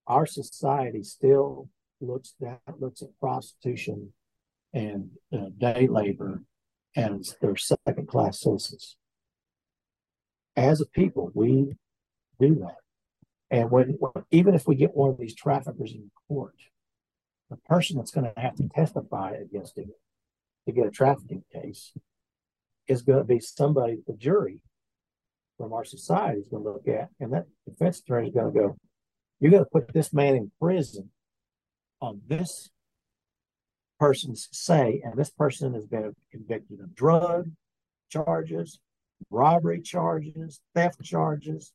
[0.06, 1.68] Our society still
[2.00, 4.12] looks that looks at prostitution
[4.72, 6.42] and uh, day labor
[6.96, 8.96] as their second class citizens.
[10.56, 11.76] As a people, we
[12.38, 12.76] do that.
[13.50, 13.98] And when,
[14.30, 16.54] even if we get one of these traffickers in court,
[17.48, 19.90] the person that's going to have to testify against him
[20.66, 21.92] to get a trafficking case
[22.86, 24.60] is going to be somebody the jury
[25.56, 28.58] from our society is going to look at, and that defense attorney is going to
[28.58, 28.76] go,
[29.40, 31.10] "You're going to put this man in prison
[32.00, 32.70] on this
[34.00, 37.50] person's say, and this person has been convicted of drug
[38.10, 38.80] charges,
[39.30, 41.72] robbery charges, theft charges,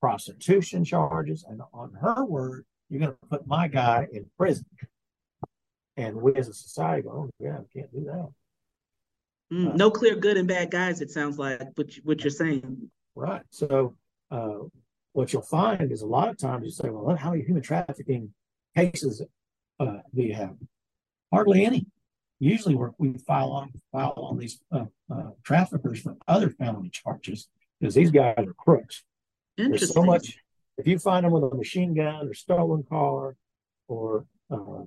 [0.00, 4.64] prostitution charges, and on her word, you're going to put my guy in prison.
[5.96, 8.28] And we as a society go, oh, yeah, we can't do that.
[9.52, 12.90] Mm, uh, no clear good and bad guys, it sounds like what, what you're saying.
[13.14, 13.42] Right.
[13.50, 13.96] So,
[14.30, 14.60] uh,
[15.12, 18.32] what you'll find is a lot of times you say, well, how many human trafficking
[18.76, 19.22] cases
[19.80, 20.54] uh, do you have?
[21.32, 21.86] Hardly any.
[22.38, 27.48] usually we're, we file on file on these uh, uh, traffickers for other felony charges
[27.78, 29.04] because these guys are crooks.
[29.56, 30.38] There's so much.
[30.78, 33.36] If you find them with a machine gun or stolen car
[33.88, 34.84] or uh,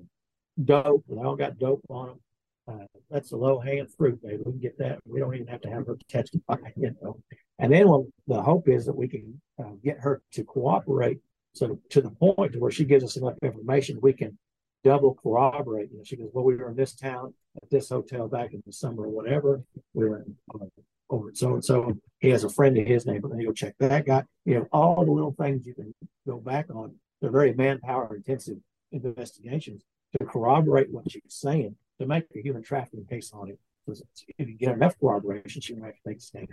[0.64, 2.20] dope, they all got dope on them.
[2.66, 4.42] Uh, that's a low hanging fruit, baby.
[4.46, 5.00] We can get that.
[5.06, 7.20] We don't even have to have her testify, you know.
[7.60, 11.20] And then well, the hope is that we can uh, get her to cooperate,
[11.54, 14.38] so to the point to where she gives us enough information, we can
[14.84, 15.92] double corroborate.
[15.92, 18.64] You know, she goes, "Well, we were in this town at this hotel back in
[18.66, 19.64] the summer or whatever.
[19.94, 20.66] We were in, uh,
[21.10, 21.98] over so and so.
[22.20, 23.40] He has a friend in his neighborhood.
[23.40, 24.24] He'll check that guy.
[24.46, 25.94] You know, all the little things you can
[26.28, 26.96] go back on.
[27.22, 28.58] They're very manpower intensive
[28.92, 29.84] investigations
[30.20, 33.60] to corroborate what she's saying to make a human trafficking case on it.
[33.86, 34.04] Because
[34.38, 36.48] if you get enough corroboration, she might take a stand.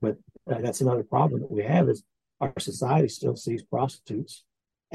[0.00, 0.16] But
[0.50, 2.02] uh, that's another problem that we have is
[2.40, 4.44] our society still sees prostitutes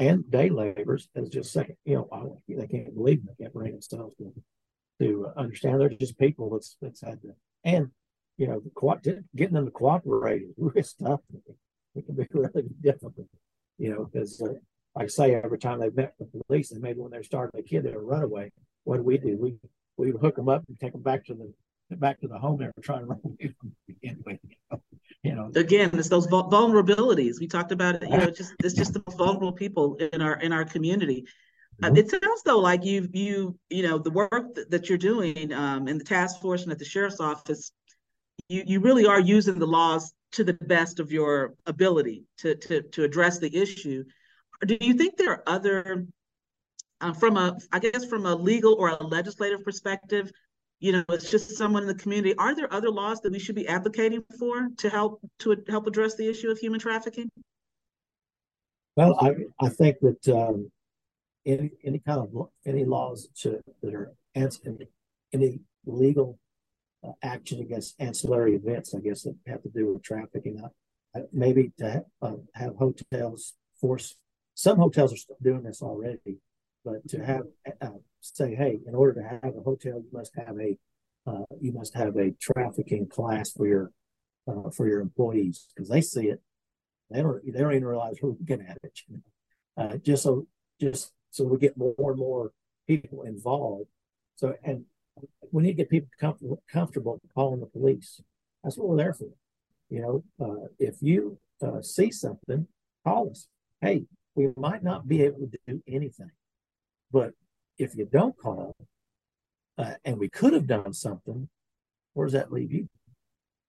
[0.00, 1.76] and day laborers as just second.
[1.84, 3.20] You know, they can't believe.
[3.24, 4.32] They can't bring themselves to,
[5.00, 7.34] to understand they're just people that's that's had to.
[7.64, 7.90] And
[8.38, 11.20] you know, the, getting them to cooperate is really tough.
[11.94, 13.26] It can be really difficult.
[13.78, 14.54] You know, because uh,
[14.94, 17.62] like I say, every time they've met the police, and maybe when they're starting a
[17.62, 18.50] kid, they're a runaway.
[18.84, 19.36] What do we do?
[19.36, 19.56] We
[19.98, 22.66] we hook them up and take them back to the back to the home they
[22.66, 23.72] were trying to run away from.
[24.02, 24.80] You know,
[25.54, 28.02] again, it's those vulnerabilities we talked about.
[28.02, 31.26] It, you know, just it's just the vulnerable people in our in our community.
[31.82, 31.96] Uh, mm-hmm.
[31.96, 35.52] Uh, it sounds though like you you you know the work that, that you're doing
[35.52, 37.72] um, in the task force and at the sheriff's office,
[38.48, 42.82] you you really are using the laws to the best of your ability to to
[42.82, 44.04] to address the issue.
[44.64, 46.06] Do you think there are other
[47.00, 50.30] uh, from a I guess from a legal or a legislative perspective,
[50.80, 52.34] you know, it's just someone in the community.
[52.36, 56.16] Are there other laws that we should be advocating for to help to help address
[56.16, 57.30] the issue of human trafficking?
[58.96, 60.70] Well, I I think that um,
[61.46, 64.12] any any kind of any laws to, that are
[65.32, 66.38] any, legal
[67.02, 70.62] uh, action against ancillary events, I guess that have to do with trafficking.
[71.14, 74.14] Uh, maybe to have, uh, have hotels force
[74.60, 76.36] some hotels are doing this already,
[76.84, 77.44] but to have
[77.80, 77.88] uh,
[78.20, 80.76] say, hey, in order to have a hotel, you must have a
[81.26, 83.92] uh, you must have a trafficking class for your
[84.48, 86.40] uh, for your employees because they see it.
[87.10, 89.00] They don't they don't even realize who's looking at it.
[89.08, 89.16] You
[89.76, 89.84] know?
[89.84, 90.46] uh, just so
[90.80, 92.52] just so we get more and more
[92.86, 93.88] people involved.
[94.36, 94.84] So and
[95.52, 98.20] we need to get people comfortable comfortable calling the police.
[98.62, 99.28] That's what we're there for.
[99.88, 102.66] You know, uh, if you uh, see something,
[103.04, 103.48] call us.
[103.80, 104.04] Hey,
[104.34, 106.30] we might not be able to do anything,
[107.10, 107.32] but
[107.80, 108.76] if you don't call,
[109.78, 111.48] uh, and we could have done something,
[112.14, 112.88] where does that leave you?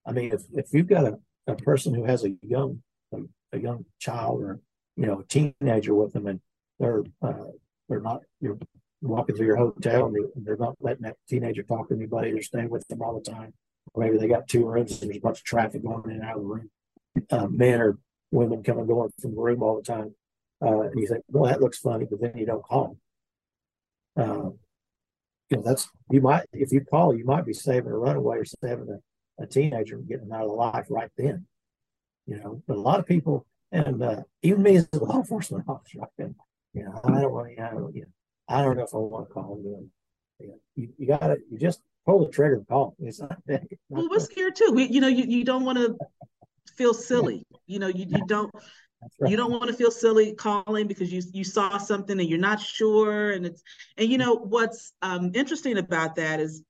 [0.05, 2.81] I mean, if, if you've got a, a person who has a young
[3.13, 3.19] a,
[3.53, 4.59] a young child or
[4.97, 6.41] you know a teenager with them, and
[6.79, 7.51] they're uh,
[7.87, 8.57] they're not you're
[9.01, 12.69] walking through your hotel and they're not letting that teenager talk to anybody, they're staying
[12.69, 13.53] with them all the time.
[13.93, 16.23] Or maybe they got two rooms and there's a bunch of traffic going in and
[16.23, 16.69] out of the room.
[17.29, 17.97] Uh, men or
[18.31, 20.13] women coming going from the room all the time.
[20.63, 22.97] Uh, and you think, well, that looks funny, but then you don't call.
[24.15, 24.59] Um,
[25.49, 28.45] you know, that's you might if you call, you might be saving a runaway or
[28.45, 28.87] saving
[29.39, 31.45] a, a teenager and getting out of the life right then.
[32.25, 35.65] You know, but a lot of people, and uh, even me as a law enforcement
[35.67, 36.35] officer, I've been,
[36.73, 38.07] you know, I don't want to, I don't, you know,
[38.47, 39.91] I don't know if I want to call them.
[40.39, 42.95] You, know, you, you gotta, you just pull the trigger and call.
[42.99, 44.71] It's not, not well, we're scared too.
[44.73, 45.97] We, you know, you, you don't want to
[46.75, 47.45] feel silly.
[47.65, 48.51] You know, you, you don't
[49.19, 49.31] Right.
[49.31, 52.59] You don't want to feel silly calling because you you saw something and you're not
[52.59, 53.63] sure, and it's
[53.97, 56.63] and you know what's um, interesting about that is,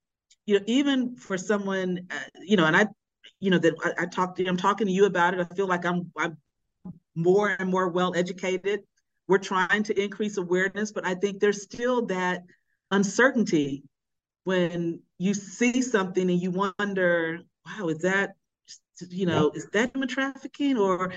[0.46, 2.86] you know, even for someone, uh, you know, and I,
[3.40, 5.40] you know, that I, I talked to, I'm talking to you about it.
[5.40, 6.36] I feel like I'm I'm
[7.14, 8.80] more and more well educated.
[9.28, 12.42] We're trying to increase awareness, but I think there's still that
[12.90, 13.84] uncertainty
[14.44, 18.34] when you see something and you wonder, wow, is that
[19.10, 21.12] you know, is that human trafficking or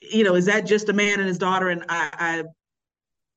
[0.00, 1.68] you know, is that just a man and his daughter?
[1.68, 2.44] And I, I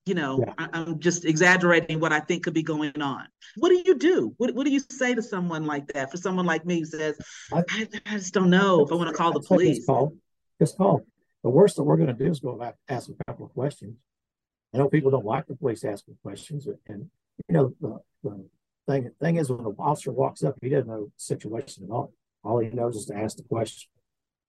[0.05, 0.67] you know, yeah.
[0.73, 3.25] I, am just exaggerating what I think could be going on.
[3.55, 4.33] What do you do?
[4.37, 6.11] What, what do you say to someone like that?
[6.11, 7.17] For someone like me who says,
[7.53, 9.77] I, I, I just don't know if I want to call the police.
[9.77, 10.13] Just call.
[10.59, 11.05] Just call.
[11.43, 13.95] The worst that we're going to do is go back ask a couple of questions.
[14.73, 17.09] I know people don't like the police asking questions, and
[17.47, 18.45] you know the, the
[18.87, 22.13] thing thing is when an officer walks up, he doesn't know the situation at all.
[22.43, 23.89] All he knows is to ask the question,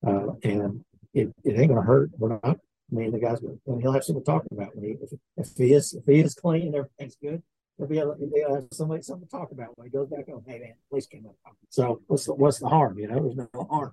[0.07, 0.85] uh, and
[1.15, 2.11] it, it ain't gonna hurt.
[2.19, 2.59] We're not.
[2.93, 4.77] I mean, the guy's going and he'll have something to talk about.
[4.77, 7.43] When he, if, if he is if he is clean and everything's good,
[7.79, 10.43] he'll be able, he'll have somebody something to talk about when he goes back home.
[10.47, 11.37] Hey man, police came up.
[11.71, 12.99] So what's the, what's the harm?
[12.99, 13.93] You know, there's no harm,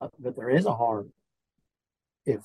[0.00, 1.12] but there is a harm
[2.26, 2.40] if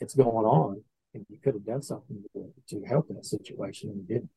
[0.00, 0.82] it's going on
[1.14, 4.30] and you could have done something to, to help that situation and you didn't.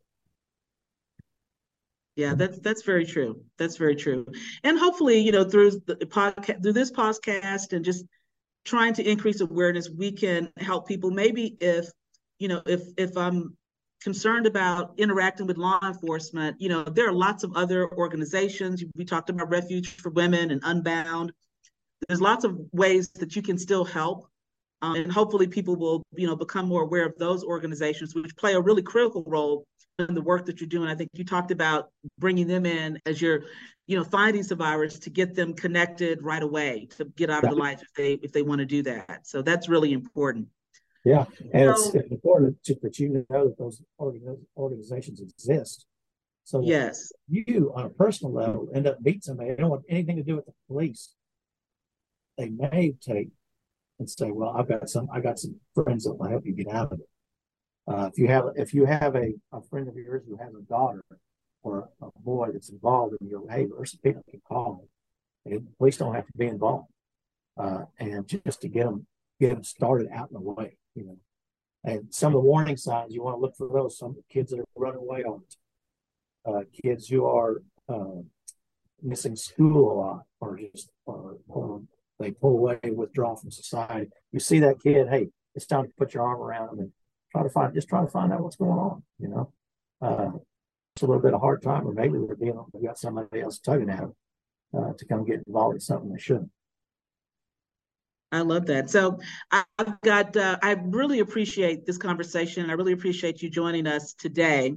[2.16, 3.42] Yeah, that's that's very true.
[3.58, 4.26] That's very true.
[4.64, 8.04] And hopefully, you know, through the podcast, through this podcast, and just
[8.66, 11.12] trying to increase awareness, we can help people.
[11.12, 11.90] Maybe if,
[12.40, 13.58] you know, if if I'm
[14.02, 18.84] concerned about interacting with law enforcement, you know, there are lots of other organizations.
[18.96, 21.34] We talked about Refuge for Women and Unbound.
[22.08, 24.28] There's lots of ways that you can still help.
[24.82, 28.54] Um, and hopefully people will, you know, become more aware of those organizations, which play
[28.54, 29.66] a really critical role
[30.08, 30.90] the work that you're doing.
[30.90, 33.44] I think you talked about bringing them in as you're,
[33.88, 37.56] you know, finding survivors to get them connected right away to get out of the
[37.56, 39.28] life if they if they want to do that.
[39.28, 40.48] So that's really important.
[41.06, 43.82] Yeah, and so, it's important to, that you know that those
[44.58, 45.86] organizations exist.
[46.44, 49.52] So yes, you on a personal level end up meeting somebody.
[49.52, 51.14] They don't want anything to do with the police.
[52.38, 53.30] They may take
[54.00, 55.08] and say, "Well, I've got some.
[55.14, 57.10] I got some friends that will help you get out of it."
[57.88, 60.62] Uh, if you have if you have a, a friend of yours who has a
[60.62, 61.04] daughter
[61.64, 64.88] or a boy that's involved in your behavior, some people can call
[65.46, 66.88] and police don't have to be involved.
[67.58, 69.06] Uh, and just to get them
[69.40, 71.18] get them started out in the way, you know.
[71.84, 73.98] And some of the warning signs you want to look for those.
[73.98, 75.42] Some kids that are running away on
[76.46, 78.22] uh, kids who are uh,
[79.02, 81.82] missing school a lot, or just or, or
[82.20, 84.10] they pull away, withdraw from society.
[84.32, 86.92] You see that kid, hey, it's time to put your arm around them and
[87.32, 89.04] try to find just try to find out what's going on.
[89.20, 89.54] You know,
[90.02, 90.32] uh,
[90.96, 93.60] it's a little bit of hard time, or maybe we're dealing we got somebody else
[93.60, 94.16] tugging at them
[94.78, 96.52] uh, to come get involved in something they shouldn't.
[98.32, 98.90] I love that.
[98.90, 99.20] So
[99.52, 100.38] I've got.
[100.38, 102.70] Uh, I really appreciate this conversation.
[102.70, 104.76] I really appreciate you joining us today.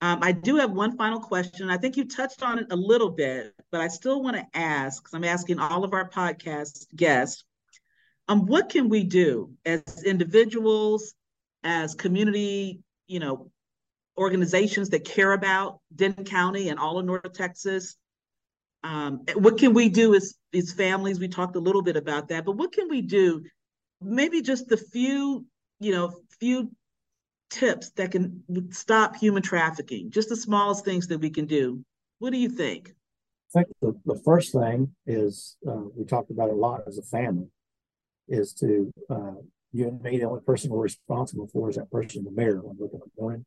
[0.00, 1.70] Um, I do have one final question.
[1.70, 5.00] I think you touched on it a little bit, but I still want to ask
[5.00, 7.44] because I'm asking all of our podcast guests.
[8.26, 11.14] Um, what can we do as individuals,
[11.64, 13.50] as community, you know,
[14.18, 17.96] organizations that care about Denton County and all of North Texas.
[18.84, 21.20] Um, what can we do as, as families?
[21.20, 23.44] We talked a little bit about that, but what can we do?
[24.00, 25.46] Maybe just the few,
[25.80, 26.70] you know, few
[27.50, 31.84] tips that can stop human trafficking, just the smallest things that we can do.
[32.18, 32.92] What do you think?
[33.54, 37.02] I think the, the first thing is uh, we talked about a lot as a
[37.02, 37.48] family
[38.28, 39.34] is to uh,
[39.72, 42.60] you and me, the only person we're responsible for is that person in the mirror
[42.62, 43.44] when we're morning.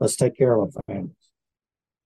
[0.00, 1.14] Let's take care of our families.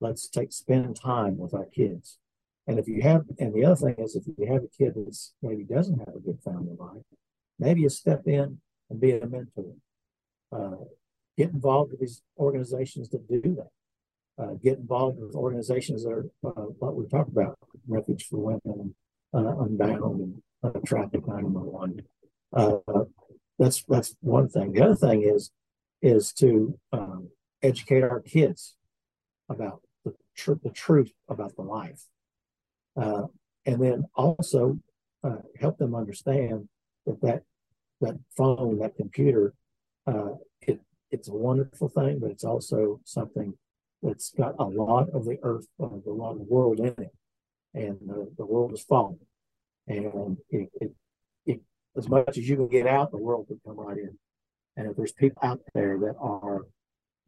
[0.01, 2.19] Let's take spend time with our kids.
[2.67, 5.17] And if you have, and the other thing is, if you have a kid that
[5.43, 7.03] maybe doesn't have a good family life,
[7.59, 8.61] maybe you step in
[8.91, 9.75] and be a mentor.
[10.51, 10.85] Uh,
[11.37, 14.43] get involved with these organizations that do that.
[14.43, 18.95] Uh, get involved with organizations that are uh, what we talked about, Refuge for Women,
[19.35, 22.05] uh, Unbound, and uh, Traffick911.
[22.55, 22.79] Uh,
[23.63, 24.73] that's that's one thing.
[24.73, 25.51] The other thing is
[26.01, 27.29] is to um,
[27.63, 28.77] educate our kids
[29.49, 32.03] about the, tr- the truth about the life,
[33.01, 33.25] uh,
[33.65, 34.79] and then also
[35.23, 36.69] uh, help them understand
[37.07, 37.43] that that
[38.01, 39.55] that phone, that computer,
[40.07, 40.31] uh,
[40.63, 43.55] it it's a wonderful thing, but it's also something
[44.03, 47.15] that's got a lot of the earth, uh, a lot of the world in it,
[47.75, 47.99] and
[48.37, 49.21] the world is falling,
[49.87, 50.93] and it, it
[51.97, 54.19] as much as you can get out, the world can come right in.
[54.77, 56.63] And if there's people out there that are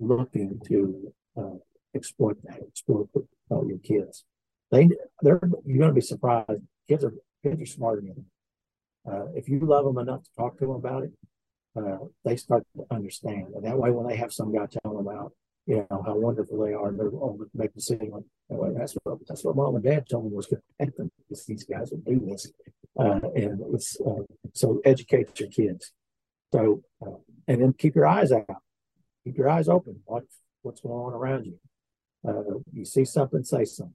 [0.01, 1.59] looking to uh,
[1.95, 3.09] exploit that, exploit
[3.51, 4.25] uh, your kids,
[4.71, 4.89] they
[5.23, 6.63] they're you're going to be surprised.
[6.89, 8.25] Kids are kids are smarter than you.
[9.07, 11.13] Uh, if you love them enough to talk to them about it,
[11.77, 13.49] uh, they start to understand.
[13.55, 15.33] And that way, when they have some guy tell them about,
[15.67, 19.45] you know, how wonderful they are, they're to make the decision like, that's what that's
[19.45, 21.11] what mom and dad told me was going to happen.
[21.31, 22.51] These guys will do this,
[22.99, 24.23] uh, and uh,
[24.53, 25.93] so educate your kids.
[26.53, 27.17] So uh,
[27.49, 28.63] and then keep your eyes out,
[29.25, 30.01] keep your eyes open.
[30.07, 30.25] Watch
[30.63, 31.59] what's going on around you.
[32.27, 33.95] Uh, you see something, say something.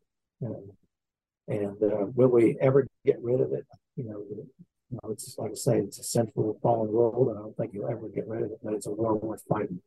[1.47, 3.65] and uh, will we ever get rid of it?
[3.95, 4.23] You know,
[4.91, 7.73] you know, it's like I say, it's a central fallen world, and I don't think
[7.73, 8.59] you'll ever get rid of it.
[8.63, 9.81] But it's a war worth fighting,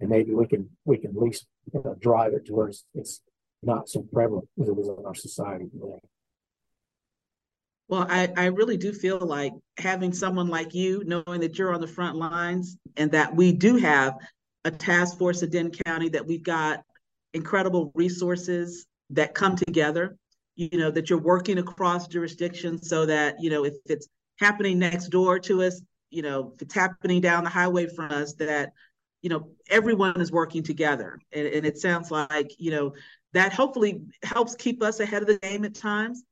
[0.00, 3.20] and maybe we can we can at least you know, drive it to it's, it's
[3.62, 5.98] not so prevalent as it is in our society today.
[7.88, 11.80] Well, I, I really do feel like having someone like you, knowing that you're on
[11.80, 14.14] the front lines and that we do have
[14.64, 16.82] a task force at Denton County, that we've got
[17.32, 20.16] incredible resources that come together,
[20.56, 24.08] you know, that you're working across jurisdictions so that, you know, if it's
[24.40, 25.80] happening next door to us,
[26.10, 28.72] you know, if it's happening down the highway from us, that,
[29.22, 31.20] you know, everyone is working together.
[31.32, 32.94] And, and it sounds like, you know,
[33.32, 36.24] that hopefully helps keep us ahead of the game at times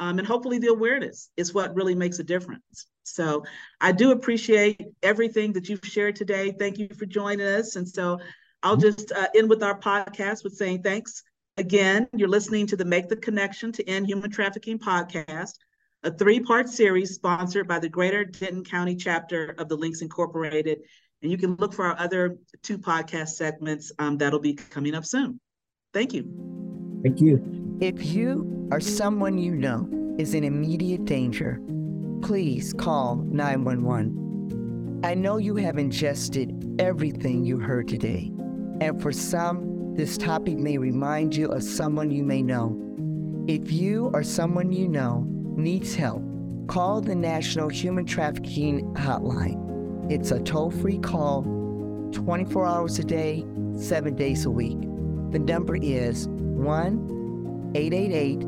[0.00, 2.86] um, and hopefully the awareness is what really makes a difference.
[3.04, 3.44] So
[3.80, 6.52] I do appreciate everything that you've shared today.
[6.58, 7.76] Thank you for joining us.
[7.76, 8.18] And so
[8.62, 11.22] I'll just uh, end with our podcast with saying thanks
[11.58, 15.54] Again, you're listening to the Make the Connection to End Human Trafficking podcast,
[16.02, 20.80] a three part series sponsored by the Greater Denton County chapter of the Links Incorporated.
[21.22, 25.06] And you can look for our other two podcast segments um, that'll be coming up
[25.06, 25.40] soon.
[25.94, 27.00] Thank you.
[27.02, 27.65] Thank you.
[27.78, 29.86] If you or someone you know
[30.18, 31.60] is in immediate danger,
[32.22, 35.02] please call 911.
[35.04, 38.32] I know you have ingested everything you heard today,
[38.80, 42.74] and for some, this topic may remind you of someone you may know.
[43.46, 46.22] If you or someone you know needs help,
[46.68, 50.10] call the National Human Trafficking Hotline.
[50.10, 51.42] It's a toll free call
[52.12, 53.44] 24 hours a day,
[53.78, 54.80] seven days a week.
[55.30, 57.15] The number is 1
[57.74, 58.40] 888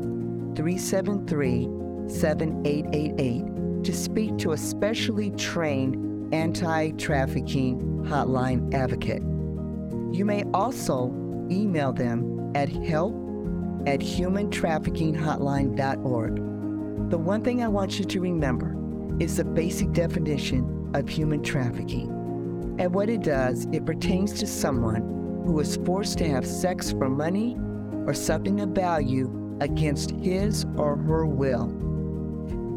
[0.55, 1.67] 373
[2.07, 9.21] 7888 to speak to a specially trained anti trafficking hotline advocate.
[10.11, 11.13] You may also
[11.51, 13.13] email them at help
[13.87, 16.35] at humantraffickinghotline.org.
[17.09, 18.75] The one thing I want you to remember
[19.19, 22.09] is the basic definition of human trafficking.
[22.79, 25.01] And what it does, it pertains to someone
[25.45, 27.57] who is forced to have sex for money
[28.05, 31.75] or something of value against his or her will.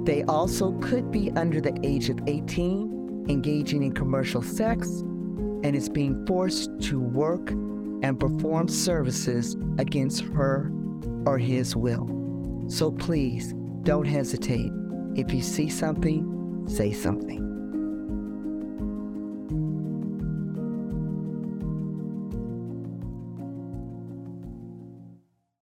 [0.05, 4.89] They also could be under the age of 18, engaging in commercial sex,
[5.63, 10.73] and is being forced to work and perform services against her
[11.25, 12.09] or his will.
[12.69, 14.73] So please don't hesitate.
[15.15, 17.42] If you see something, say something.